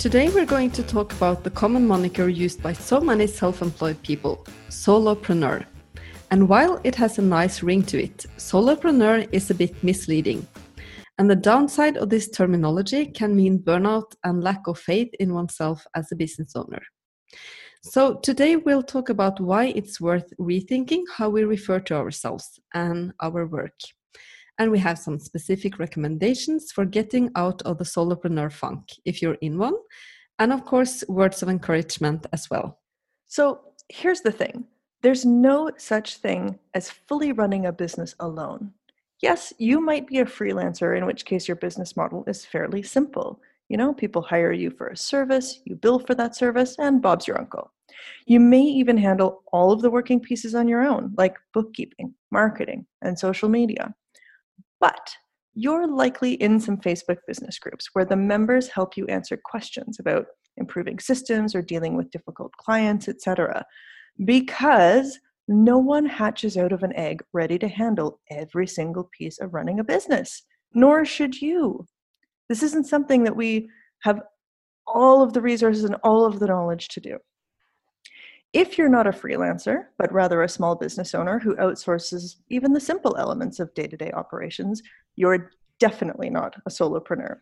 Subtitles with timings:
[0.00, 4.02] Today we're going to talk about the common moniker used by so many self employed
[4.02, 5.66] people solopreneur.
[6.30, 10.46] And while it has a nice ring to it, solopreneur is a bit misleading.
[11.18, 15.86] And the downside of this terminology can mean burnout and lack of faith in oneself
[15.94, 16.80] as a business owner.
[17.82, 23.12] So, today we'll talk about why it's worth rethinking how we refer to ourselves and
[23.20, 23.78] our work.
[24.60, 29.38] And we have some specific recommendations for getting out of the solopreneur funk if you're
[29.40, 29.72] in one.
[30.38, 32.78] And of course, words of encouragement as well.
[33.26, 34.66] So here's the thing
[35.00, 38.72] there's no such thing as fully running a business alone.
[39.22, 43.40] Yes, you might be a freelancer, in which case your business model is fairly simple.
[43.70, 47.26] You know, people hire you for a service, you bill for that service, and Bob's
[47.26, 47.72] your uncle.
[48.26, 52.84] You may even handle all of the working pieces on your own, like bookkeeping, marketing,
[53.00, 53.94] and social media.
[54.80, 55.10] But
[55.54, 60.26] you're likely in some Facebook business groups where the members help you answer questions about
[60.56, 63.64] improving systems or dealing with difficult clients, etc.
[64.24, 69.52] Because no one hatches out of an egg ready to handle every single piece of
[69.52, 70.42] running a business,
[70.74, 71.86] nor should you.
[72.48, 73.68] This isn't something that we
[74.02, 74.20] have
[74.86, 77.18] all of the resources and all of the knowledge to do.
[78.52, 82.80] If you're not a freelancer, but rather a small business owner who outsources even the
[82.80, 84.82] simple elements of day to day operations,
[85.14, 87.38] you're definitely not a solopreneur.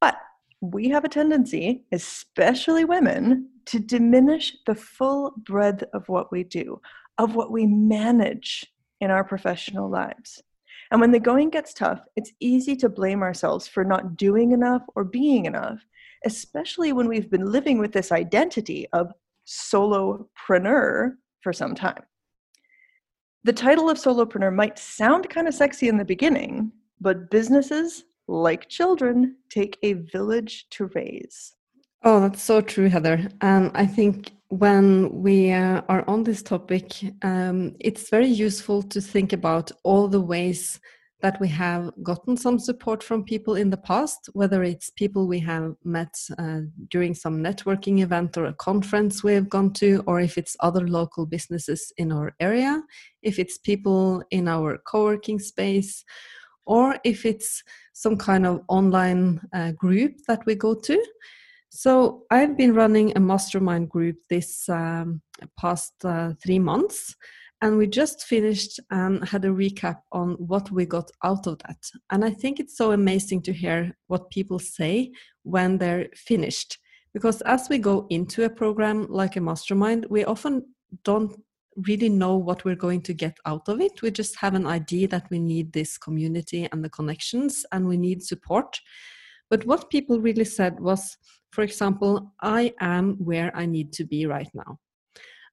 [0.00, 0.16] But
[0.60, 6.80] we have a tendency, especially women, to diminish the full breadth of what we do,
[7.16, 8.66] of what we manage
[9.00, 10.42] in our professional lives.
[10.90, 14.82] And when the going gets tough, it's easy to blame ourselves for not doing enough
[14.94, 15.80] or being enough,
[16.24, 19.12] especially when we've been living with this identity of
[19.48, 22.02] solopreneur for some time.
[23.44, 28.68] The title of solopreneur might sound kind of sexy in the beginning, but businesses, like
[28.68, 31.54] children, take a village to raise.
[32.02, 33.28] Oh, that's so true, Heather.
[33.40, 39.00] And I think when we uh, are on this topic, um, it's very useful to
[39.00, 40.78] think about all the ways
[41.20, 45.40] that we have gotten some support from people in the past, whether it's people we
[45.40, 50.38] have met uh, during some networking event or a conference we've gone to, or if
[50.38, 52.80] it's other local businesses in our area,
[53.22, 56.04] if it's people in our co working space,
[56.66, 57.64] or if it's
[57.94, 61.02] some kind of online uh, group that we go to.
[61.70, 65.20] So I've been running a mastermind group this um,
[65.58, 67.16] past uh, three months
[67.60, 71.78] and we just finished and had a recap on what we got out of that.
[72.10, 76.78] And i think it's so amazing to hear what people say when they're finished.
[77.14, 80.74] Because as we go into a program like a mastermind we often
[81.04, 81.34] don't
[81.86, 84.02] really know what we're going to get out of it.
[84.02, 87.96] We just have an idea that we need this community and the connections and we
[87.96, 88.80] need support.
[89.48, 91.16] But what people really said was
[91.50, 94.78] for example i am where i need to be right now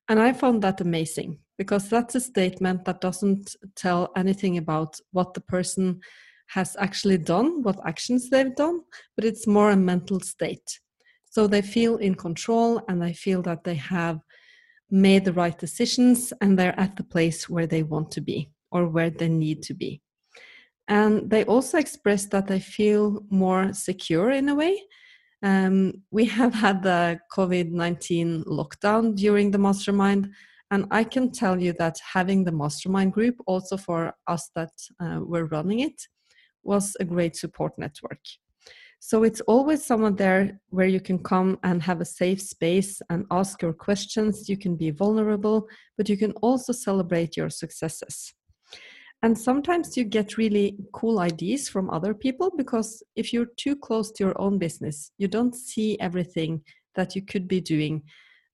[0.07, 5.33] and I found that amazing because that's a statement that doesn't tell anything about what
[5.33, 6.01] the person
[6.47, 8.81] has actually done, what actions they've done,
[9.15, 10.79] but it's more a mental state.
[11.29, 14.19] So they feel in control and they feel that they have
[14.91, 18.87] made the right decisions and they're at the place where they want to be or
[18.87, 20.01] where they need to be.
[20.87, 24.83] And they also express that they feel more secure in a way
[25.43, 30.29] um, we have had the COVID 19 lockdown during the mastermind.
[30.71, 35.19] And I can tell you that having the mastermind group, also for us that uh,
[35.21, 36.01] were running it,
[36.63, 38.19] was a great support network.
[38.99, 43.25] So it's always someone there where you can come and have a safe space and
[43.29, 44.49] ask your questions.
[44.49, 48.33] You can be vulnerable, but you can also celebrate your successes.
[49.25, 54.11] And sometimes you get really cool ideas from other people because if you're too close
[54.11, 56.61] to your own business, you don't see everything
[56.93, 58.03] that you could be doing.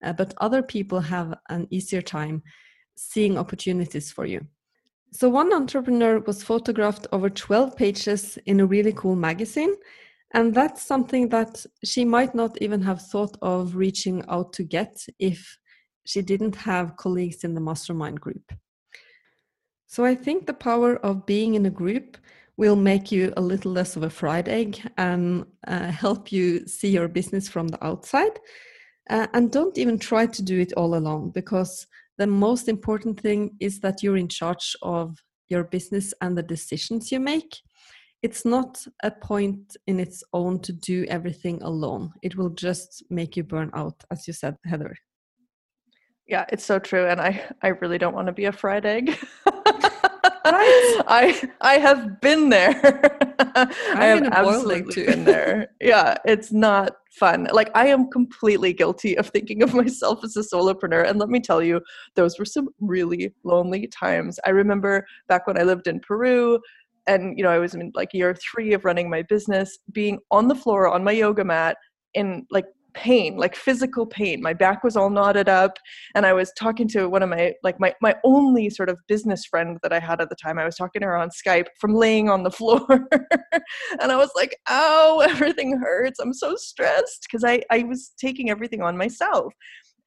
[0.02, 2.42] Uh, but other people have an easier time
[2.96, 4.48] seeing opportunities for you.
[5.12, 9.76] So, one entrepreneur was photographed over 12 pages in a really cool magazine.
[10.34, 15.06] And that's something that she might not even have thought of reaching out to get
[15.20, 15.58] if
[16.06, 18.54] she didn't have colleagues in the mastermind group.
[19.92, 22.18] So I think the power of being in a group
[22.56, 26.88] will make you a little less of a fried egg and uh, help you see
[26.88, 28.40] your business from the outside.
[29.10, 33.52] Uh, and don't even try to do it all alone because the most important thing
[33.60, 35.18] is that you're in charge of
[35.50, 37.58] your business and the decisions you make.
[38.24, 42.14] It's not a point in its own to do everything alone.
[42.24, 44.96] It will just make you burn out, as you said, Heather.
[46.28, 47.08] Yeah, it's so true.
[47.08, 49.18] And I, I really don't want to be a fried egg.
[50.46, 52.80] I I have been there.
[53.56, 55.68] I have absolutely been there.
[55.82, 57.48] Yeah, it's not fun.
[57.52, 61.08] Like I am completely guilty of thinking of myself as a solopreneur.
[61.08, 61.82] And let me tell you,
[62.16, 64.40] those were some really lonely times.
[64.46, 66.60] I remember back when I lived in Peru
[67.08, 70.48] and you know, I was in like year three of running my business, being on
[70.48, 71.78] the floor on my yoga mat
[72.14, 74.42] in like pain like physical pain.
[74.42, 75.78] My back was all knotted up
[76.16, 79.46] and i was talking to one of my like my, my only sort of business
[79.46, 80.60] friend that i had at the time.
[80.60, 82.86] I was talking to her on skype from laying on the floor
[84.02, 86.20] and i was like oh everything hurts.
[86.20, 89.54] I'm so stressed because I, I was taking everything on myself.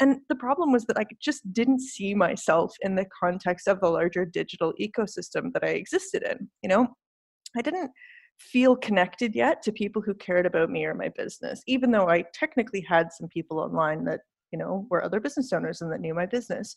[0.00, 3.88] And the problem was that i just didn't see myself in the context of the
[3.88, 6.88] larger digital ecosystem that i existed in you know?
[7.56, 7.90] I didn't
[8.38, 12.24] feel connected yet to people who cared about me or my business, even though I
[12.32, 14.20] technically had some people online that,
[14.52, 16.76] you know, were other business owners and that knew my business.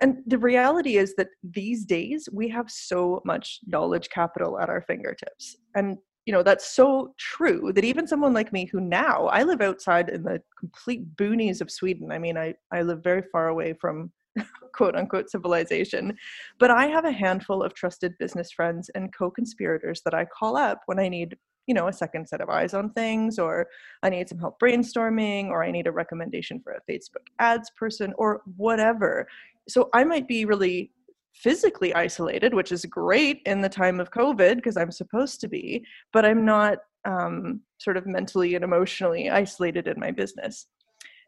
[0.00, 4.82] And the reality is that these days we have so much knowledge capital at our
[4.82, 5.56] fingertips.
[5.74, 5.98] And
[6.28, 10.10] you know that's so true that even someone like me who now i live outside
[10.10, 14.12] in the complete boonies of sweden i mean i, I live very far away from
[14.74, 16.16] quote unquote civilization.
[16.58, 20.56] But I have a handful of trusted business friends and co conspirators that I call
[20.56, 21.36] up when I need
[21.68, 23.68] you know a second set of eyes on things or
[24.02, 28.12] i need some help brainstorming or i need a recommendation for a facebook ads person
[28.16, 29.28] or whatever
[29.68, 30.90] so i might be really
[31.34, 35.84] physically isolated which is great in the time of covid because i'm supposed to be
[36.12, 40.66] but i'm not um, sort of mentally and emotionally isolated in my business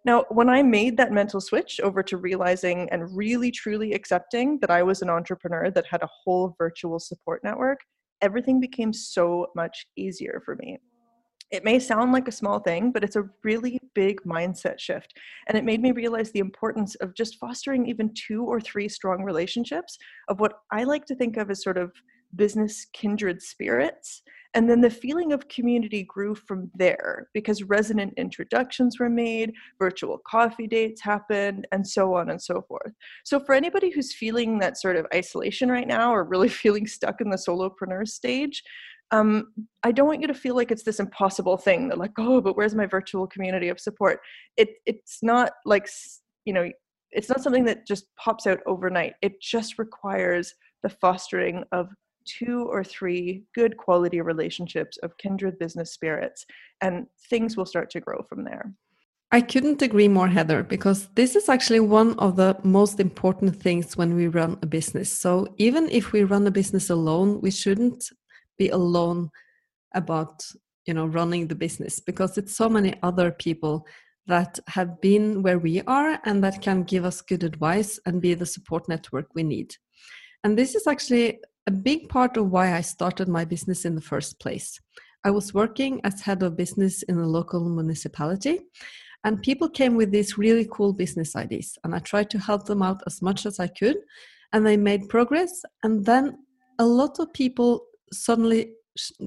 [0.05, 4.71] now, when I made that mental switch over to realizing and really truly accepting that
[4.71, 7.81] I was an entrepreneur that had a whole virtual support network,
[8.23, 10.79] everything became so much easier for me.
[11.51, 15.13] It may sound like a small thing, but it's a really big mindset shift.
[15.49, 19.23] And it made me realize the importance of just fostering even two or three strong
[19.23, 19.99] relationships
[20.29, 21.93] of what I like to think of as sort of
[22.37, 24.23] business kindred spirits
[24.55, 30.19] and then the feeling of community grew from there because resonant introductions were made, virtual
[30.27, 32.93] coffee dates happened, and so on and so forth.
[33.25, 37.21] So, for anybody who's feeling that sort of isolation right now or really feeling stuck
[37.21, 38.63] in the solopreneur stage,
[39.13, 39.53] um,
[39.83, 42.57] I don't want you to feel like it's this impossible thing that, like, oh, but
[42.57, 44.21] where's my virtual community of support?
[44.57, 45.89] It, it's not like,
[46.45, 46.71] you know,
[47.13, 49.15] it's not something that just pops out overnight.
[49.23, 51.89] It just requires the fostering of
[52.39, 56.45] two or three good quality relationships of kindred business spirits,
[56.81, 58.73] and things will start to grow from there.
[59.33, 63.97] I couldn't agree more, Heather, because this is actually one of the most important things
[63.97, 65.13] when we run a business.
[65.13, 68.11] So, even if we run a business alone, we shouldn't
[68.59, 69.31] be alone
[69.95, 70.45] about
[70.87, 73.87] you know running the business because it's so many other people
[74.27, 78.35] that have been where we are and that can give us good advice and be
[78.35, 79.75] the support network we need
[80.45, 84.01] and this is actually a big part of why I started my business in the
[84.01, 84.79] first place.
[85.25, 88.61] I was working as head of business in a local municipality,
[89.25, 92.83] and people came with these really cool business ideas, and I tried to help them
[92.83, 93.99] out as much as I could,
[94.53, 95.63] and they made progress.
[95.83, 96.39] And then
[96.79, 98.73] a lot of people suddenly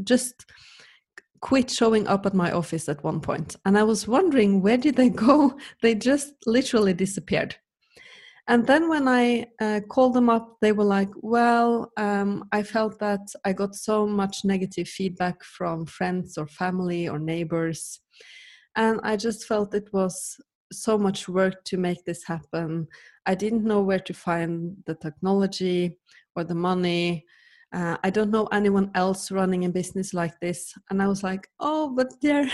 [0.04, 0.46] just
[1.44, 4.96] quit showing up at my office at one point and i was wondering where did
[4.96, 7.54] they go they just literally disappeared
[8.48, 13.00] and then when I uh, called them up, they were like, Well, um, I felt
[13.00, 18.02] that I got so much negative feedback from friends or family or neighbors.
[18.76, 20.38] And I just felt it was
[20.74, 22.88] so much work to make this happen.
[23.26, 25.98] I didn't know where to find the technology
[26.36, 27.26] or the money.
[27.74, 30.74] Uh, I don't know anyone else running a business like this.
[30.90, 32.50] And I was like, Oh, but their,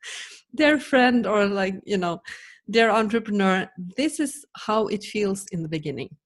[0.54, 2.22] their friend or like, you know,
[2.70, 6.16] dear entrepreneur, this is how it feels in the beginning.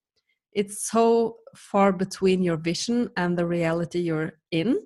[0.53, 4.79] It's so far between your vision and the reality you're in,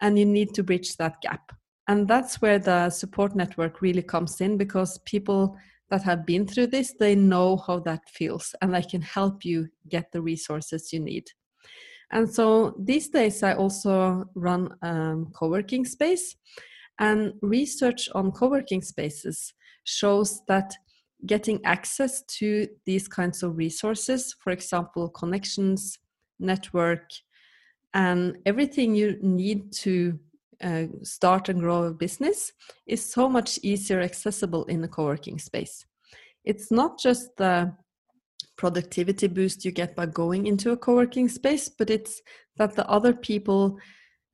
[0.00, 1.52] and you need to bridge that gap.
[1.88, 5.56] And that's where the support network really comes in because people
[5.90, 9.68] that have been through this, they know how that feels and they can help you
[9.88, 11.26] get the resources you need.
[12.12, 16.36] And so these days, I also run a um, co working space,
[16.98, 19.52] and research on co working spaces
[19.84, 20.74] shows that
[21.26, 25.98] getting access to these kinds of resources, for example, connections,
[26.38, 27.10] network,
[27.94, 30.18] and everything you need to
[30.62, 32.52] uh, start and grow a business
[32.86, 35.86] is so much easier accessible in a co-working space.
[36.44, 37.74] It's not just the
[38.56, 42.20] productivity boost you get by going into a co-working space, but it's
[42.56, 43.78] that the other people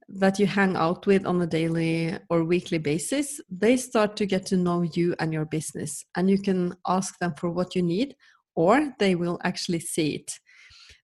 [0.08, 4.46] that you hang out with on a daily or weekly basis, they start to get
[4.46, 6.04] to know you and your business.
[6.16, 8.14] And you can ask them for what you need,
[8.54, 10.32] or they will actually see it.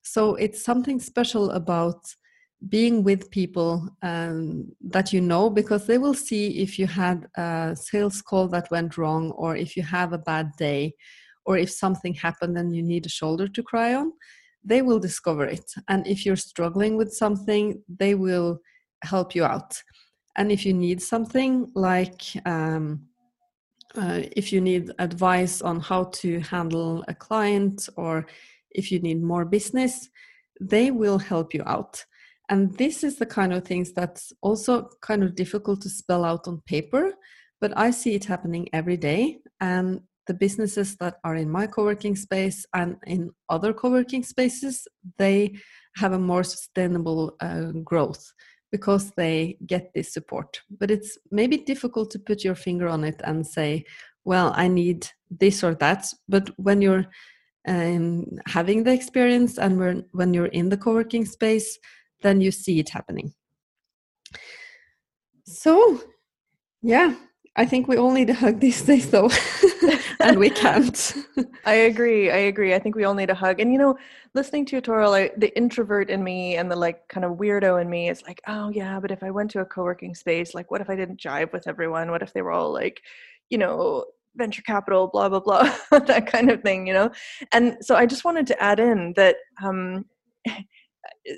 [0.02, 2.04] So it's something special about
[2.68, 7.74] being with people um, that you know because they will see if you had a
[7.74, 10.94] sales call that went wrong or if you have a bad day
[11.44, 14.12] or if something happened and you need a shoulder to cry on
[14.64, 18.60] they will discover it and if you're struggling with something they will
[19.02, 19.82] help you out.
[20.36, 23.06] And if you need something like um,
[23.94, 28.26] uh, if you need advice on how to handle a client or
[28.70, 30.08] if you need more business
[30.60, 32.04] they will help you out.
[32.48, 36.46] And this is the kind of things that's also kind of difficult to spell out
[36.46, 37.12] on paper
[37.60, 39.38] but i see it happening every day.
[39.60, 44.86] And the businesses that are in my co-working space and in other co-working spaces
[45.18, 45.54] they
[45.96, 48.32] have a more sustainable uh, growth
[48.72, 50.60] because they get this support.
[50.80, 53.84] But it's maybe difficult to put your finger on it and say
[54.24, 56.06] well i need this or that.
[56.28, 57.06] But when you're
[57.66, 61.78] um, having the experience and when, when you're in the co-working space
[62.22, 63.32] then you see it happening.
[65.44, 66.00] So
[66.82, 67.14] yeah
[67.56, 69.30] i think we all need a hug these days though.
[70.20, 71.14] And we can't.
[71.64, 72.74] I agree i agree.
[72.74, 73.60] I think we all need a hug.
[73.60, 73.96] And you know
[74.34, 77.90] listening to Toril I, the introvert in me and the like kind of weirdo in
[77.90, 80.80] me is like oh yeah but if i went to a co-working space like what
[80.80, 82.10] if i didn't jive with everyone?
[82.10, 83.02] What if they were all like
[83.50, 84.04] you know
[84.36, 85.74] venture capital blah blah blah
[86.06, 87.10] that kind of thing you know?
[87.52, 90.04] And so i just wanted to add in that um,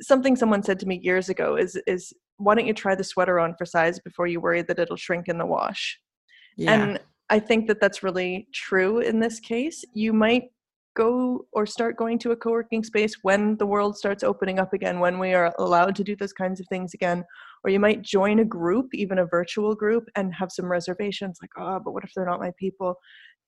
[0.01, 3.39] something someone said to me years ago is is why don't you try the sweater
[3.39, 5.99] on for size before you worry that it'll shrink in the wash
[6.57, 6.73] yeah.
[6.73, 9.85] and i think that that's really true in this case.
[9.95, 10.45] You might
[10.97, 15.01] go or start going to a co-working space when the world starts opening up again
[15.01, 17.25] when we are allowed to do those kinds of things again
[17.65, 21.51] or you might join a group even a virtual group and have some reservations like
[21.59, 22.95] oh but what if they're not my people?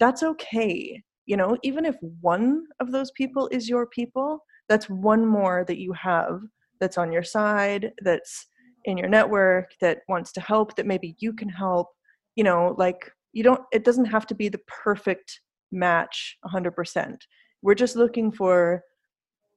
[0.01, 1.57] That's okay you know?
[1.65, 6.41] Even if one of those people is your people that's one more that you have
[6.81, 8.47] that's on your side that's
[8.85, 11.89] in your network that wants to help that maybe you can help
[12.37, 15.40] you know like you don't it doesn't have to be the perfect
[15.73, 17.16] match 100%
[17.62, 18.83] we're just looking for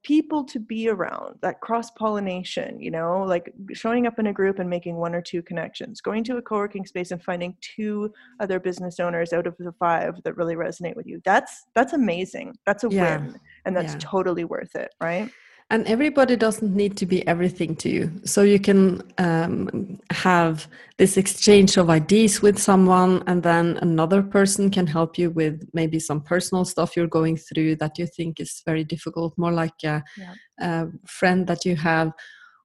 [0.04, 4.60] people to be around that cross pollination you know like showing up in a group
[4.60, 8.10] and making one or two connections going to a co-working space and finding two
[8.40, 12.56] other business owners out of the five that really resonate with you that's that's amazing
[12.66, 13.18] that's a yeah.
[13.18, 14.00] win and that's yeah.
[14.02, 15.30] totally worth it right
[15.72, 21.16] and everybody doesn't need to be everything to you so you can um, have this
[21.16, 26.22] exchange of ideas with someone and then another person can help you with maybe some
[26.22, 30.34] personal stuff you're going through that you think is very difficult more like a, yeah.
[30.60, 32.12] a friend that you have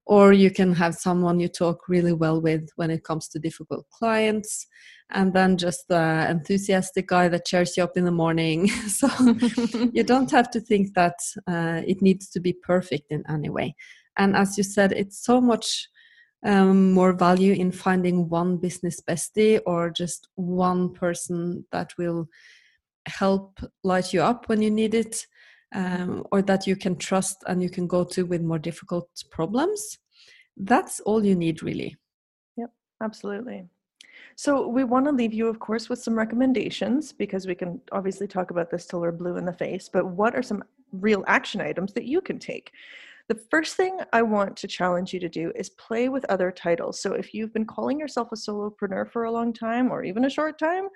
[0.07, 3.89] or you can have someone you talk really well with when it comes to difficult
[3.91, 4.67] clients
[5.11, 8.69] and then just the enthusiastic guy that cheers you up in the morning.
[8.89, 9.09] So
[9.93, 13.75] you don't have to think that uh, it needs to be perfect in any way.
[14.17, 15.89] And as you said it's so much
[16.45, 22.29] um, more value in finding one business bestie or just one person that will
[23.07, 25.27] help light you up when you need it
[25.75, 29.99] um, or that you can trust and you can go to with more difficult problems
[30.57, 31.97] that's all you need really
[32.57, 32.71] yep
[33.03, 33.67] absolutely
[34.37, 38.27] so we want to leave you, of course, with some recommendations because we can obviously
[38.27, 39.89] talk about this till we're blue in the face.
[39.93, 42.73] But what are some real action items that you can take?
[43.29, 47.01] The first thing I want to challenge you to do is play with other titles.
[47.01, 50.31] So if you've been calling yourself a solopreneur for a long time or even a
[50.31, 50.89] short time,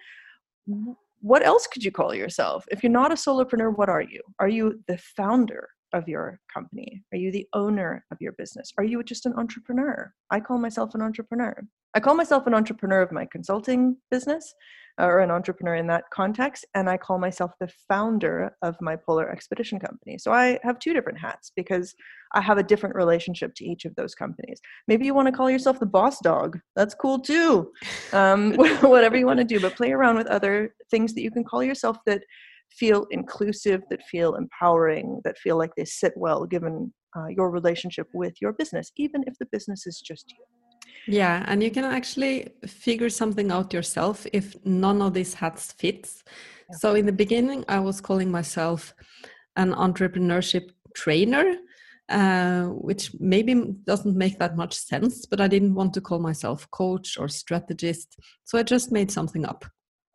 [1.20, 2.64] what else could you call yourself?
[2.70, 4.20] If you're not a solopreneur, what are you?
[4.38, 7.02] Are you the founder of your company?
[7.12, 8.72] Are you the owner of your business?
[8.78, 10.12] Are you just an entrepreneur?
[10.30, 11.56] I call myself an entrepreneur.
[11.94, 14.54] I call myself an entrepreneur of my consulting business
[14.98, 16.66] or an entrepreneur in that context.
[16.74, 20.18] And I call myself the founder of my polar expedition company.
[20.18, 21.94] So I have two different hats because
[22.34, 24.60] I have a different relationship to each of those companies.
[24.86, 26.58] Maybe you want to call yourself the boss dog.
[26.76, 27.72] That's cool too.
[28.12, 31.44] Um, whatever you want to do, but play around with other things that you can
[31.44, 32.22] call yourself that
[32.70, 38.08] feel inclusive, that feel empowering, that feel like they sit well given uh, your relationship
[38.12, 40.57] with your business, even if the business is just you.
[41.06, 46.22] Yeah, and you can actually figure something out yourself if none of these hats fits.
[46.70, 46.76] Yeah.
[46.76, 48.94] So in the beginning, I was calling myself
[49.56, 51.56] an entrepreneurship trainer,
[52.08, 53.54] uh, which maybe
[53.84, 58.18] doesn't make that much sense, but I didn't want to call myself coach or strategist,
[58.44, 59.64] so I just made something up.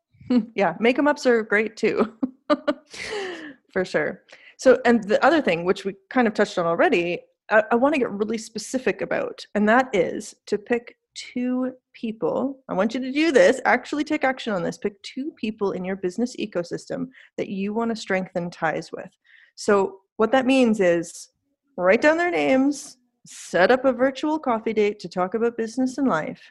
[0.55, 2.13] yeah, make them ups are great too,
[3.73, 4.23] for sure.
[4.57, 7.93] So, and the other thing, which we kind of touched on already, I, I want
[7.93, 12.59] to get really specific about, and that is to pick two people.
[12.69, 14.77] I want you to do this, actually take action on this.
[14.77, 17.07] Pick two people in your business ecosystem
[17.37, 19.09] that you want to strengthen ties with.
[19.55, 21.29] So, what that means is
[21.77, 26.07] write down their names, set up a virtual coffee date to talk about business and
[26.07, 26.41] life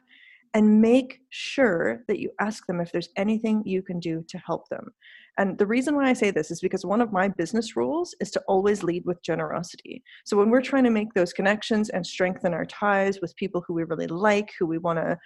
[0.55, 4.69] and make sure that you ask them if there's anything you can do to help
[4.69, 4.93] them.
[5.39, 8.31] And the reason why I say this is because one of my business rules is
[8.33, 10.03] to always lead with generosity.
[10.25, 13.75] So when we're trying to make those connections and strengthen our ties with people who
[13.75, 15.17] we really like, who we want to,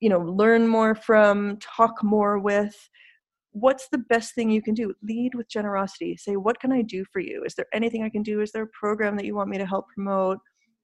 [0.00, 2.74] you know, learn more from, talk more with,
[3.50, 4.94] what's the best thing you can do?
[5.02, 6.16] Lead with generosity.
[6.16, 7.42] Say, what can I do for you?
[7.44, 8.40] Is there anything I can do?
[8.40, 10.38] Is there a program that you want me to help promote?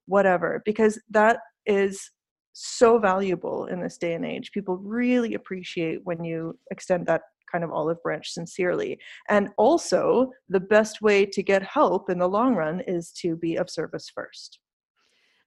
[0.07, 2.11] Whatever, because that is
[2.53, 4.53] so valuable in this day and age.
[4.53, 8.99] People really appreciate when you extend that kind of olive branch sincerely.
[9.29, 13.57] And also, the best way to get help in the long run is to be
[13.57, 14.59] of service first.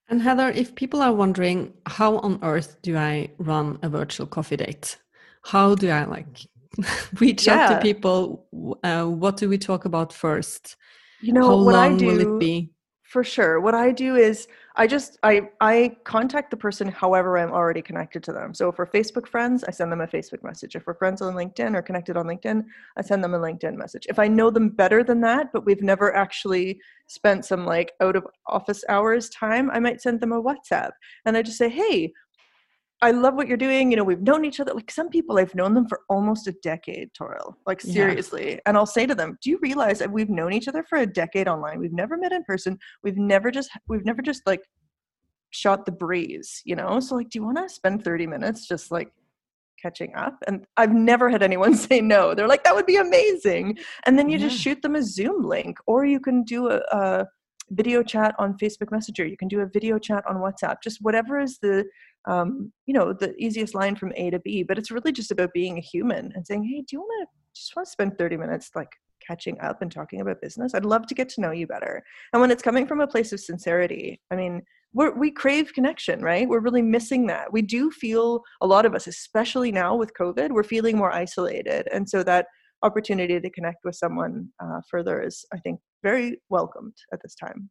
[0.10, 4.56] And Heather, if people are wondering, how on earth do I run a virtual coffee
[4.56, 4.98] date?
[5.44, 6.27] How do I like
[7.20, 7.56] reach yeah.
[7.56, 8.48] out to people?
[8.84, 10.77] Uh, what do we talk about first?
[11.22, 12.72] You know, how what long I do, will it be?
[13.08, 13.62] For sure.
[13.62, 18.22] What I do is I just I I contact the person however I'm already connected
[18.26, 18.54] to them.
[18.54, 20.76] So for Facebook friends, I send them a Facebook message.
[20.76, 22.66] If we're friends on LinkedIn or connected on LinkedIn,
[22.98, 24.08] I send them a LinkedIn message.
[24.10, 28.18] If I know them better than that, but we've never actually spent some like out
[28.18, 30.92] of office hours time, I might send them a WhatsApp
[31.26, 32.12] and I just say, "Hey,
[33.01, 33.92] I love what you're doing.
[33.92, 34.74] You know, we've known each other.
[34.74, 37.54] Like some people, I've known them for almost a decade, Toril.
[37.68, 38.54] Like seriously.
[38.54, 38.60] Yeah.
[38.66, 41.06] And I'll say to them, "Do you realize that we've known each other for a
[41.06, 41.80] decade online?
[41.80, 42.80] We've never met in person.
[43.04, 44.62] We've never just we've never just like
[45.51, 46.62] shot the breeze.
[46.66, 47.00] You know.
[47.00, 49.12] So like, do you want to spend 30 minutes just like
[49.80, 53.77] catching up and i've never had anyone say no they're like that would be amazing
[54.08, 54.48] and then you yeah.
[54.48, 57.25] just shoot them a zoom link or you can do a, a,
[57.72, 61.38] video chat on facebook messenger you can do a video chat on whatsapp just whatever
[61.38, 61.84] is the
[62.27, 65.53] um, you know the easiest line from a to b but it's really just about
[65.53, 68.38] being a human and saying hey do you want to just want to spend 30
[68.38, 68.89] minutes like
[69.25, 70.74] catching up and talking about business?
[70.74, 72.03] I'd love to get to know you better.
[72.31, 74.62] And when it's coming from a place of sincerity i mean
[74.93, 76.48] we crave connection right?
[76.48, 77.51] We're really missing that.
[77.53, 81.87] We do feel a lot of us especially now with covid we're feeling more isolated
[81.92, 82.48] and so that
[82.83, 87.70] opportunity to connect with someone uh, further is i think very welcomed at this time.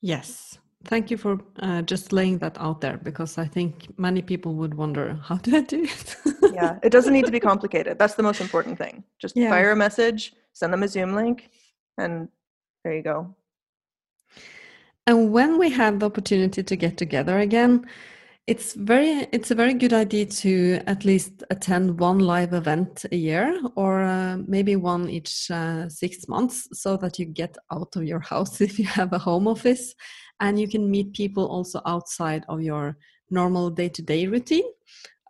[0.00, 4.54] Yes Thank you for uh, just laying that out there because I think many people
[4.54, 6.16] would wonder how do I do it?
[6.54, 7.98] yeah, it doesn't need to be complicated.
[7.98, 9.02] That's the most important thing.
[9.20, 9.50] Just yeah.
[9.50, 11.50] fire a message, send them a Zoom link,
[11.98, 12.28] and
[12.84, 13.34] there you go.
[15.08, 17.86] And when we have the opportunity to get together again,
[18.46, 23.16] it's very it's a very good idea to at least attend one live event a
[23.16, 28.04] year or uh, maybe one each uh, six months so that you get out of
[28.04, 29.94] your house if you have a home office
[30.40, 32.96] and you can meet people also outside of your
[33.30, 34.64] normal day-to-day routine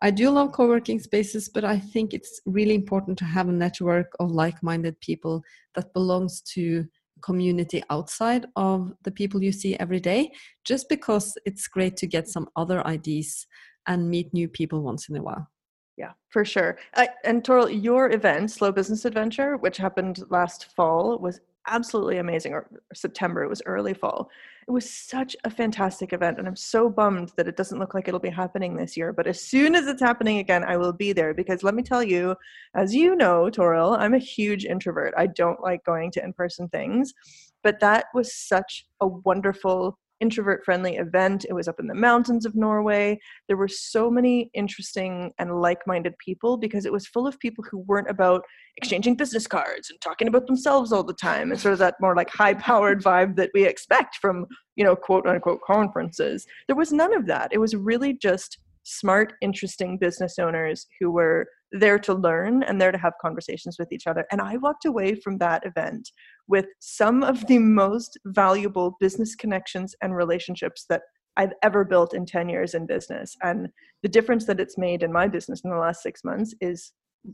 [0.03, 4.13] i do love co-working spaces but i think it's really important to have a network
[4.21, 5.43] of like-minded people
[5.75, 6.85] that belongs to
[7.23, 10.31] community outside of the people you see every day
[10.65, 13.47] just because it's great to get some other ideas
[13.87, 15.49] and meet new people once in a while
[15.97, 16.77] yeah, for sure.
[17.25, 22.53] And Toril, your event, Slow Business Adventure, which happened last fall, was absolutely amazing.
[22.53, 24.31] Or September, it was early fall.
[24.67, 28.09] It was such a fantastic event, and I'm so bummed that it doesn't look like
[28.09, 29.13] it'll be happening this year.
[29.13, 32.03] But as soon as it's happening again, I will be there because let me tell
[32.03, 32.35] you,
[32.75, 35.15] as you know, Toril, I'm a huge introvert.
[35.17, 37.15] I don't like going to in person things,
[37.63, 41.45] but that was such a wonderful introvert friendly event.
[41.49, 43.19] It was up in the mountains of Norway.
[43.49, 47.65] There were so many interesting and like minded people because it was full of people
[47.71, 48.43] who weren't about
[48.77, 52.17] exchanging business cards and talking about themselves all the time and sort of that more
[52.17, 56.47] like high powered vibe that we expect from, you know, quote unquote conferences.
[56.67, 57.53] There was none of that.
[57.53, 62.93] It was really just smart, interesting business owners who were there to learn and there
[62.93, 64.27] to have conversations with each other.
[64.31, 66.11] And I walked away from that event
[66.49, 71.03] with some of the most valuable business connections and relationships that
[71.37, 73.37] I've ever built in 10 years in business.
[73.43, 73.69] And
[74.03, 76.93] the difference that it's made in my business in the last six months is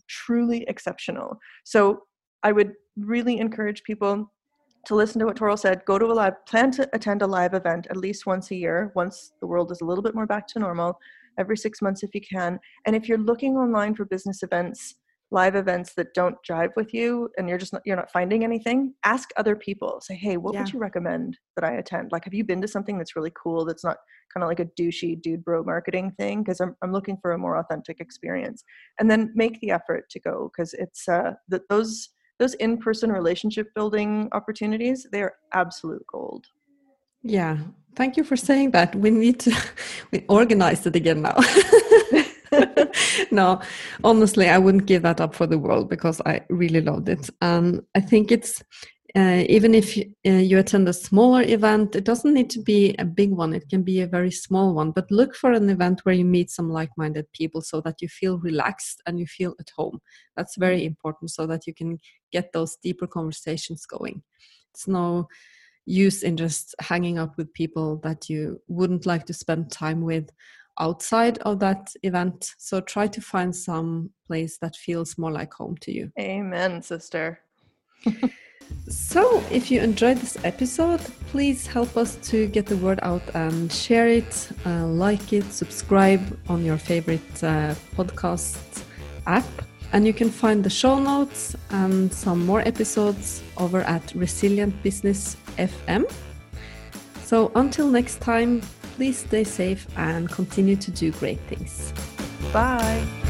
[0.08, 1.38] truly exceptional.
[1.64, 2.02] So
[2.42, 4.32] I would really encourage people
[4.86, 7.54] to listen to what Toril said, go to a live, plan to attend a live
[7.54, 10.48] event at least once a year, once the world is a little bit more back
[10.48, 10.98] to normal,
[11.38, 12.58] every six months if you can.
[12.86, 14.94] And if you're looking online for business events,
[15.32, 18.92] live events that don't jive with you and you're just not, you're not finding anything
[19.04, 19.98] ask other people.
[20.02, 20.60] Say hey what yeah.
[20.60, 22.12] would you recommend that i attend?
[22.12, 23.96] Like have you been to something that's really cool that's not
[24.32, 26.42] kind of like a douchey dude bro marketing thing?
[26.42, 28.62] Because I'm, I'm looking for a more authentic experience.
[29.00, 33.68] And then make the effort to go because it's uh that those those in-person relationship
[33.74, 36.44] building opportunities they are absolute gold.
[37.22, 37.56] Yeah
[37.94, 38.94] Thank you for saying that.
[38.94, 39.56] We need to
[40.12, 41.38] we organize it again now.
[43.30, 43.60] no,
[44.02, 47.28] honestly, I wouldn't give that up for the world because I really loved it.
[47.40, 48.62] And I think it's
[49.14, 52.94] uh, even if you, uh, you attend a smaller event, it doesn't need to be
[52.98, 53.52] a big one.
[53.52, 54.90] It can be a very small one.
[54.90, 58.08] But look for an event where you meet some like minded people so that you
[58.08, 60.00] feel relaxed and you feel at home.
[60.34, 61.98] That's very important so that you can
[62.32, 64.22] get those deeper conversations going.
[64.72, 65.28] It's no
[65.86, 70.30] use in just hanging up with people that you wouldn't like to spend time with
[70.78, 72.54] outside of that event.
[72.58, 76.12] So try to find some place that feels more like home to you.
[76.18, 77.40] Amen, sister.
[78.88, 83.70] So, if you enjoyed this episode, please help us to get the word out and
[83.72, 88.84] share it, uh, like it, subscribe on your favorite uh, podcast
[89.26, 89.44] app.
[89.92, 95.36] And you can find the show notes and some more episodes over at Resilient Business
[95.58, 96.10] FM.
[97.24, 98.62] So, until next time,
[98.96, 101.92] please stay safe and continue to do great things.
[102.52, 103.21] Bye.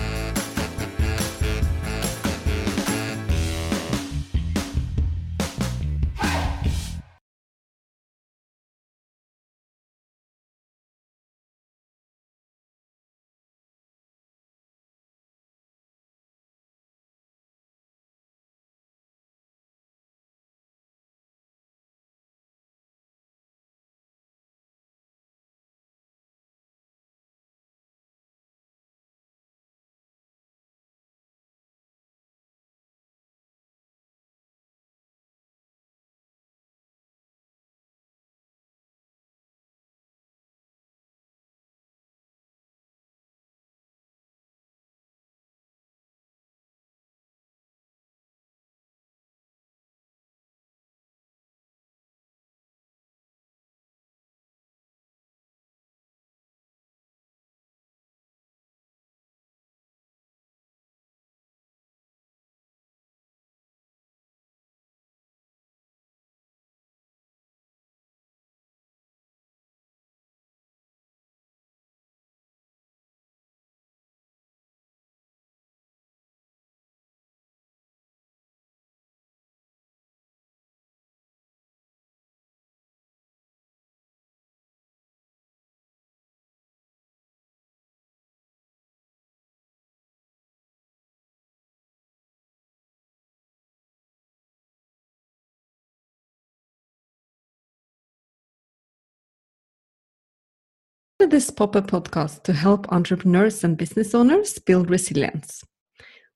[101.26, 105.62] This pop-up podcast to help entrepreneurs and business owners build resilience.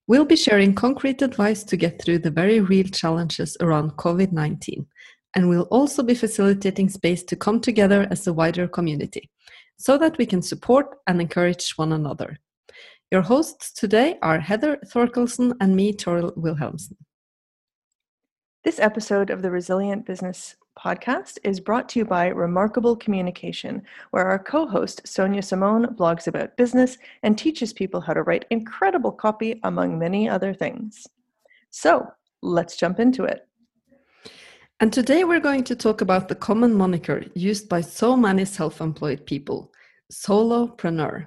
[0.07, 4.87] We'll be sharing concrete advice to get through the very real challenges around COVID-19,
[5.35, 9.31] and we'll also be facilitating space to come together as a wider community
[9.77, 12.39] so that we can support and encourage one another.
[13.11, 16.97] Your hosts today are Heather Thorkelson and me, Toril Wilhelmsen.
[18.65, 24.27] This episode of the Resilient Business podcast is brought to you by Remarkable Communication, where
[24.27, 29.13] our co host Sonia Simone blogs about business and teaches people how to write incredible
[29.13, 31.07] copy, among many other things.
[31.71, 32.07] So
[32.43, 33.49] let's jump into it.
[34.79, 38.81] And today we're going to talk about the common moniker used by so many self
[38.81, 39.73] employed people
[40.13, 41.27] solopreneur.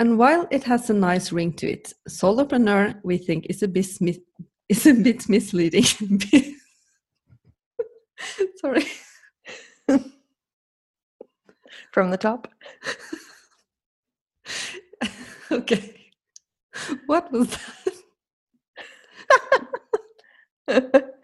[0.00, 3.88] And while it has a nice ring to it, solopreneur we think is a bit,
[4.68, 6.22] is a bit misleading.
[8.56, 8.86] Sorry.
[11.92, 12.48] From the top.
[15.50, 16.10] okay.
[17.06, 17.56] What was
[20.68, 21.14] that?